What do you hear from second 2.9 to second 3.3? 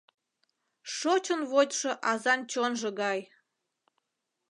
гай